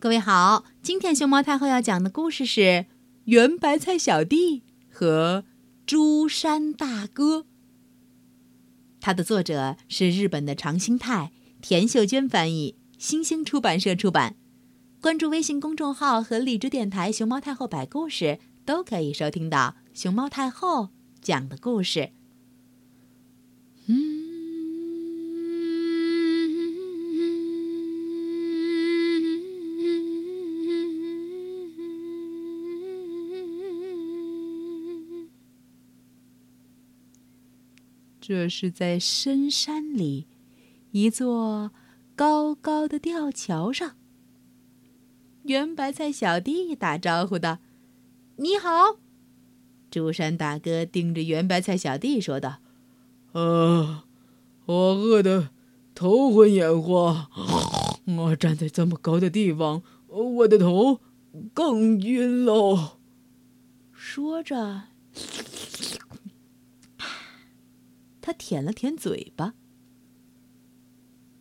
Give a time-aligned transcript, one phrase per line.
[0.00, 2.60] 各位好，今天熊猫太后要讲的故事是
[3.24, 5.42] 《圆白菜小弟和
[5.84, 7.38] 朱山大哥》。
[9.00, 14.36] 它的作者是日本的长兴泰，田秀娟翻译，新兴出版社出版。
[15.00, 20.90] 关注微信公众号和荔枝电台“熊猫太后摆故事”，都可以收听到熊猫太后
[21.20, 22.10] 讲的故事。
[23.86, 24.17] 嗯。
[38.28, 40.26] 这是在深山里，
[40.90, 41.70] 一座
[42.14, 43.96] 高高的吊桥上。
[45.44, 47.56] 圆白菜小弟打招呼道
[48.36, 48.98] ：“你好。”
[49.90, 52.58] 朱山大哥盯着圆白菜小弟说道
[53.32, 54.04] ：“啊，
[54.66, 55.48] 我饿得
[55.94, 57.30] 头昏眼花，
[58.04, 61.00] 我站在这么高的地方，我的头
[61.54, 62.98] 更晕喽。”
[63.96, 64.87] 说着。
[68.28, 69.54] 他舔了舔嘴巴。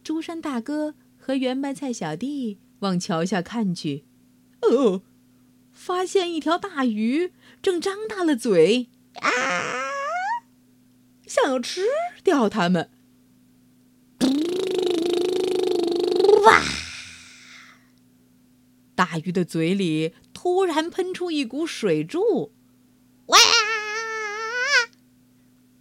[0.05, 4.05] 朱山大哥和圆白菜小弟往桥下看去，
[4.61, 5.01] 哦，
[5.73, 9.29] 发现一条大鱼正张大了嘴，啊，
[11.27, 11.81] 想要吃
[12.23, 12.89] 掉他们。
[16.45, 16.63] 哇！
[18.95, 22.53] 大鱼的嘴里突然喷出一股水柱，
[23.25, 23.37] 哇！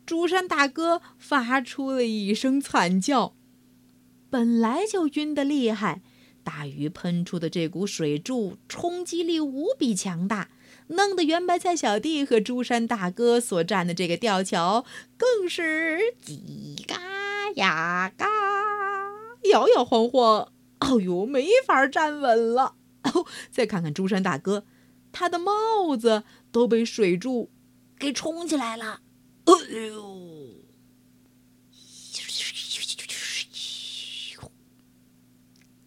[0.06, 3.34] 朱山大哥发出了一声惨叫，
[4.30, 6.00] 本来就晕得厉害，
[6.44, 10.48] 大鱼喷出的这股水柱冲击力无比强大，
[10.86, 14.84] 弄得圆白菜小弟和朱山大哥所站的这个吊桥
[15.16, 17.00] 更是叽嘎
[17.56, 18.26] 呀嘎，
[19.50, 22.76] 摇摇晃晃，哦呦，没法站稳了。
[23.02, 24.64] 哦，再看看朱山大哥，
[25.10, 27.50] 他的帽子都被水柱
[27.98, 29.00] 给冲起来了。
[29.46, 29.52] 哎
[29.86, 30.52] 呦！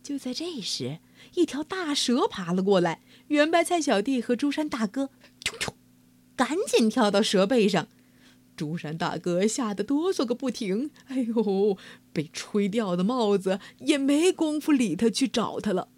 [0.01, 0.99] 就在这时，
[1.35, 3.01] 一条大蛇爬了过来。
[3.27, 5.11] 圆白菜小弟和朱山大哥，
[5.43, 5.75] 冲冲，
[6.35, 7.87] 赶紧跳到蛇背上。
[8.55, 10.89] 朱山大哥吓得哆嗦个不停。
[11.05, 11.77] 哎呦，
[12.11, 15.89] 被吹掉的帽子也没工夫理他去找他了。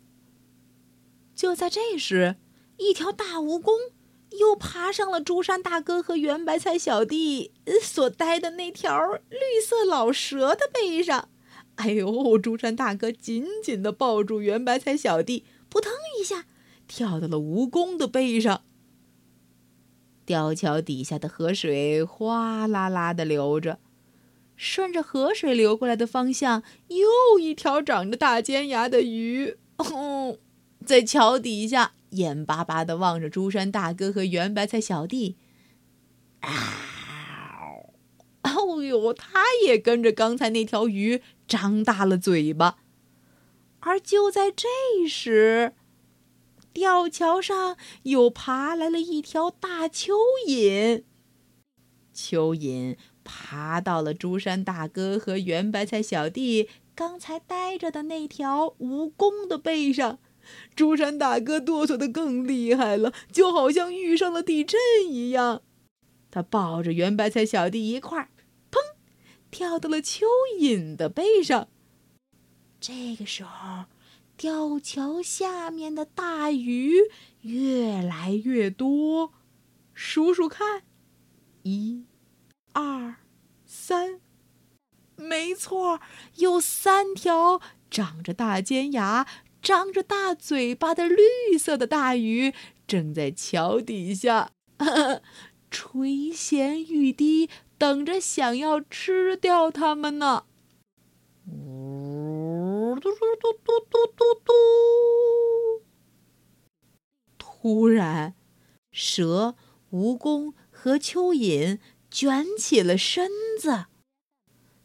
[1.34, 2.36] 就在这时，
[2.78, 3.94] 一条大蜈蚣。
[4.40, 8.98] 又爬上了朱山大哥和圆白菜小弟所待的那条
[9.30, 11.30] 绿色老蛇的背上。
[11.76, 12.38] 哎呦！
[12.38, 16.46] 朱山大哥紧紧地抱住圆白菜小弟，扑腾一下
[16.88, 18.62] 跳到了蜈蚣的背上。
[20.26, 23.80] 吊桥底下的河水哗啦啦地流着，
[24.56, 30.38] 顺着河水流过来的方向，又一条长着大尖牙的鱼，哦
[30.86, 31.94] 在桥底下。
[32.12, 35.36] 眼巴巴的望着朱山大哥和圆白菜小弟，
[36.40, 36.88] 啊！
[38.44, 42.78] 哦呦，他也跟着刚才那条鱼张大了嘴巴。
[43.82, 44.68] 而就在这
[45.08, 45.74] 时，
[46.74, 50.14] 吊桥上又爬来了一条大蚯
[50.48, 51.04] 蚓。
[52.14, 60.20] 蚯蚓爬到了朱山大哥和圆白菜小弟刚才待着的那条蜈蚣的背上。
[60.76, 65.62] 朱山大哥哆嗦的更厉害了，就好像遇上了地震一样。
[66.30, 68.30] 他抱着圆白菜小弟一块儿，
[68.72, 68.78] 砰，
[69.52, 70.22] 跳到了蚯
[70.60, 71.68] 蚓的背上。
[72.80, 73.86] 这个时候，
[74.38, 76.96] 吊桥下面的大鱼
[77.42, 79.34] 越来越多，
[79.94, 80.82] 数数看，
[81.64, 82.06] 一、
[82.72, 83.18] 二、
[83.66, 84.20] 三，
[85.16, 86.00] 没错，
[86.38, 89.28] 有三条长着大尖牙。
[89.62, 92.54] 张着大嘴巴的绿色的大鱼
[92.88, 94.52] 正在桥底下
[95.70, 100.46] 垂涎欲滴，等着想要吃掉它们呢。
[101.46, 104.52] 嘟嘟嘟嘟嘟嘟嘟！
[107.38, 108.36] 突然，
[108.92, 109.56] 蛇、
[109.92, 113.86] 蜈蚣和蚯蚓卷起了身子，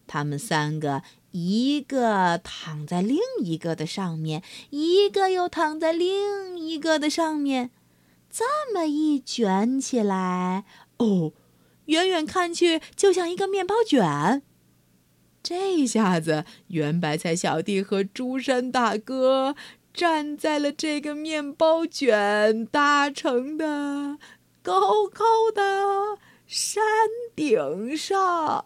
[0.07, 1.03] 他们三个。
[1.39, 7.71] 一个躺在另一个的上面，一个又躺在另一个的上面，
[8.31, 10.65] 这么一卷起来，
[10.97, 11.33] 哦，
[11.87, 14.43] 远远看去就像一个面包卷。
[15.43, 19.55] 这下子，圆白菜小弟和朱山大哥
[19.93, 24.17] 站在了这个面包卷搭成的
[24.63, 26.83] 高高的山
[27.37, 28.65] 顶上，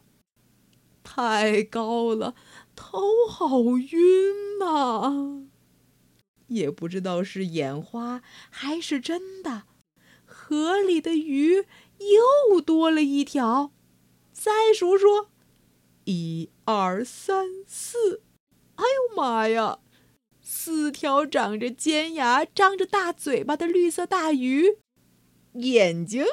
[1.12, 2.36] 太高了。
[2.76, 5.48] 头好晕呐！
[6.46, 9.64] 也不知道是眼花还是真的，
[10.24, 11.66] 河里的鱼
[11.98, 13.72] 又多了一条。
[14.32, 15.26] 再数数，
[16.04, 18.22] 一二三四，
[18.76, 19.80] 哎呦妈呀！
[20.40, 24.78] 四条长着尖牙、张着大嘴巴的绿色大鱼，
[25.54, 26.24] 眼睛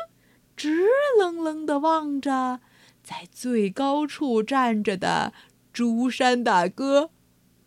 [0.56, 0.88] 直
[1.20, 2.62] 愣愣的望着
[3.08, 5.32] 在最高处站着的
[5.72, 7.12] 竹山大哥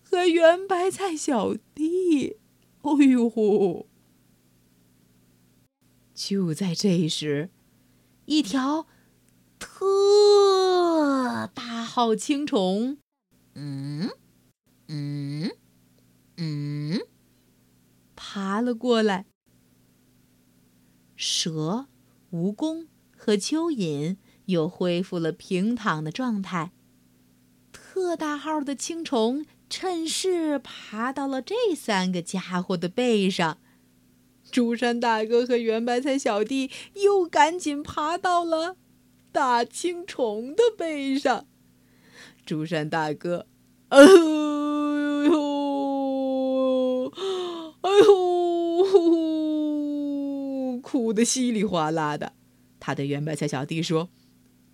[0.02, 2.37] 和圆白菜小弟。
[2.82, 3.87] 哎呦！
[6.12, 7.48] 就在这时，
[8.26, 8.87] 一条
[9.58, 12.98] 特大号青虫，
[13.54, 14.10] 嗯
[14.88, 15.52] 嗯
[16.36, 17.00] 嗯，
[18.14, 19.25] 爬了过来。
[21.16, 21.86] 蛇、
[22.31, 24.19] 蜈蚣和蚯蚓
[24.50, 26.73] 又恢复了平躺的状态。
[27.73, 29.47] 特大号的青虫。
[29.73, 33.58] 趁势爬到了这三个家伙的背上，
[34.50, 38.75] 朱山大哥和圆白菜小弟又赶紧爬到了
[39.31, 41.46] 大青虫的背上。
[42.44, 43.46] 朱山大哥，
[43.91, 45.31] 哎呦，
[47.82, 48.91] 哎呦，
[50.82, 52.32] 哭得稀里哗啦的。
[52.81, 54.08] 他对圆白菜小弟说：“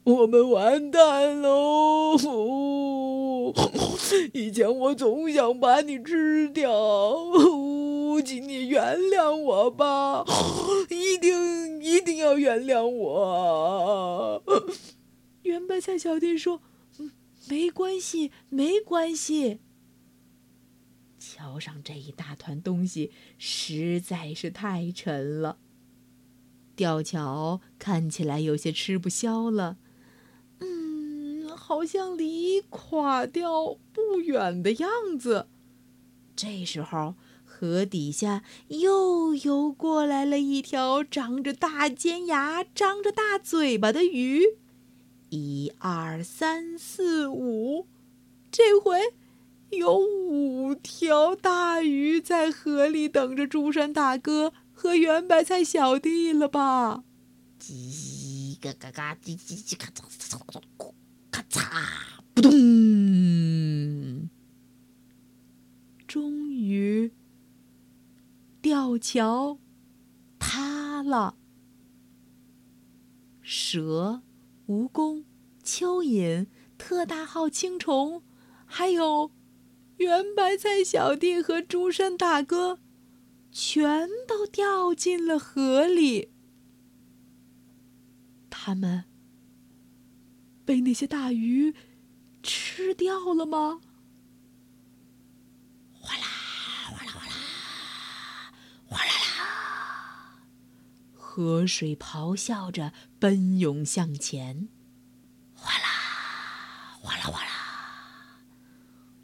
[0.07, 2.17] 我们完蛋喽！”
[4.33, 6.71] 以前我总想把你吃掉，
[8.25, 10.25] 请你原谅我吧，
[10.89, 14.43] 一定一定要原谅我。
[15.43, 16.61] 圆白菜小弟说
[17.49, 19.61] ：“没关系，没关系。”
[21.19, 25.59] 桥上这一大团东西实在是太沉了，
[26.77, 29.79] 吊桥看起来有些吃不消了。
[31.67, 35.49] 好像离垮掉不远的样子。
[36.37, 44.45] 这时候，河底下又游过来了一条长着大尖牙、张着大嘴巴的鱼。
[45.31, 47.89] 一二三四五，
[48.53, 49.01] 这回
[49.71, 57.03] 有五条大鱼在河里等着朱山大哥和圆白菜小弟了吧？
[57.61, 60.93] 叽嘎嘎嘎，叽叽叽嘎吱吱吱。
[61.57, 62.21] 咔嚓！
[62.35, 64.29] 扑通！
[66.07, 67.11] 终于，
[68.61, 69.59] 吊桥
[70.39, 71.37] 塌了。
[73.41, 74.23] 蛇、
[74.69, 75.25] 蜈蚣、
[75.65, 78.23] 蚯蚓、特大号青虫，
[78.67, 79.31] 还有
[79.97, 82.79] 圆白菜小弟和朱山大哥，
[83.51, 86.31] 全都掉进了河里。
[88.51, 89.05] 他们。
[90.67, 91.75] 被那些大鱼
[92.43, 93.81] 吃掉了吗？
[95.93, 96.27] 哗啦
[96.91, 97.33] 哗啦哗啦
[98.89, 100.43] 哗啦啦！
[101.15, 104.69] 河水咆哮着奔涌向前，
[105.55, 105.87] 哗啦
[107.01, 108.43] 哗啦哗啦！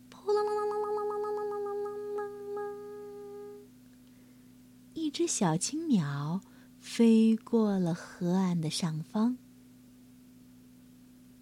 [0.09, 2.23] 扑啦啦啦啦啦啦啦啦啦
[2.55, 2.61] 啦！
[4.95, 6.41] 一只小青鸟
[6.79, 9.39] 飞过了河岸的上方。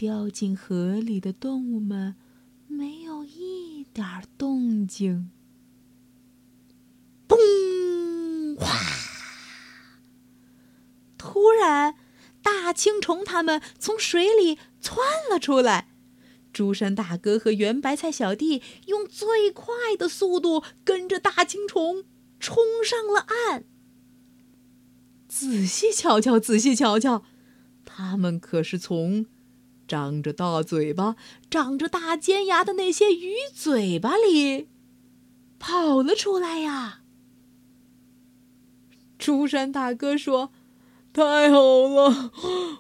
[0.00, 2.16] 掉进河里的动物们
[2.66, 4.06] 没有一点
[4.38, 5.30] 动静。
[7.28, 8.56] 嘣！
[8.58, 8.66] 哗！
[11.18, 11.96] 突然，
[12.40, 15.90] 大青虫他们从水里窜了出来。
[16.50, 22.04] 朱山大哥和圆白菜小弟用最快的速度跟着大青虫
[22.38, 23.64] 冲上了岸。
[25.28, 27.22] 仔细瞧瞧，仔细瞧瞧，
[27.84, 29.26] 他们可是从……
[29.90, 31.16] 张着大嘴巴、
[31.50, 34.68] 长着大尖牙的那些鱼嘴巴里
[35.58, 37.00] 跑了出来呀！
[39.18, 40.52] 朱山大哥说
[41.12, 42.30] ：“太好了，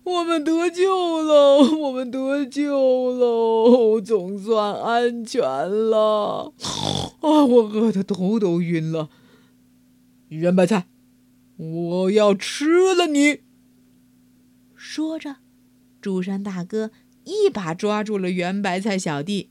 [0.04, 6.54] 我们得救了，我们得救了，总算安全了。”
[7.22, 9.10] 啊，我饿得头都晕了。
[10.28, 10.86] 圆白菜，
[11.56, 13.40] 我要吃了你！
[14.76, 15.38] 说着。
[16.00, 16.90] 朱山大哥
[17.24, 19.50] 一把抓住了圆白菜小弟，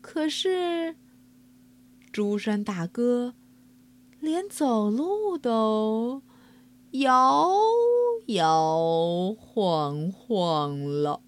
[0.00, 0.96] 可是
[2.10, 3.34] 朱山大哥
[4.20, 6.22] 连走路都
[6.92, 7.52] 摇
[8.26, 11.20] 摇晃晃了。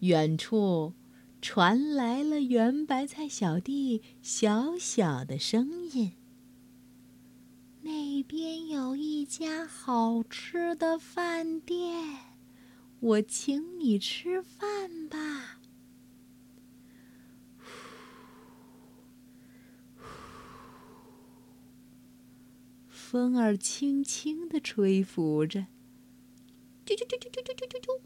[0.00, 0.92] 远处
[1.40, 6.12] 传来了圆白菜小弟小小的声音。
[7.84, 12.16] 那边有一家好吃的饭店，
[12.98, 15.60] 我请你吃饭吧。
[22.88, 25.66] 风儿轻轻地吹拂着，
[26.86, 28.00] 啾啾啾啾啾啾啾啾。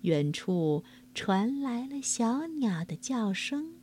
[0.00, 0.82] 远处
[1.14, 3.74] 传来了小鸟的叫声，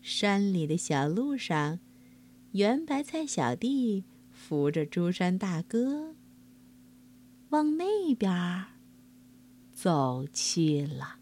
[0.00, 1.80] 山里的小路上。
[2.52, 6.14] 圆白菜小弟扶着朱山大哥
[7.50, 8.64] 往那边
[9.74, 11.17] 走去了。